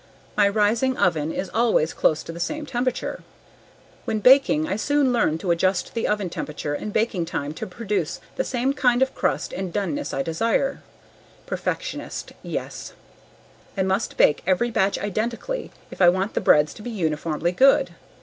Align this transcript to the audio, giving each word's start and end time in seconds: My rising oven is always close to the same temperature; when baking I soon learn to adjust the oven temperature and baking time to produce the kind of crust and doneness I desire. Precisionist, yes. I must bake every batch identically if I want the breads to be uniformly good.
My 0.35 0.49
rising 0.49 0.97
oven 0.97 1.31
is 1.31 1.51
always 1.53 1.93
close 1.93 2.23
to 2.23 2.31
the 2.31 2.39
same 2.39 2.65
temperature; 2.65 3.21
when 4.05 4.17
baking 4.19 4.67
I 4.67 4.75
soon 4.75 5.13
learn 5.13 5.37
to 5.37 5.51
adjust 5.51 5.93
the 5.93 6.07
oven 6.07 6.27
temperature 6.31 6.73
and 6.73 6.91
baking 6.91 7.25
time 7.25 7.53
to 7.53 7.67
produce 7.67 8.19
the 8.35 8.73
kind 8.75 9.03
of 9.03 9.13
crust 9.13 9.53
and 9.53 9.71
doneness 9.71 10.11
I 10.11 10.23
desire. 10.23 10.81
Precisionist, 11.45 12.31
yes. 12.41 12.93
I 13.77 13.83
must 13.83 14.17
bake 14.17 14.41
every 14.47 14.71
batch 14.71 14.97
identically 14.97 15.69
if 15.91 16.01
I 16.01 16.09
want 16.09 16.33
the 16.33 16.41
breads 16.41 16.73
to 16.73 16.81
be 16.81 16.89
uniformly 16.89 17.51
good. 17.51 17.91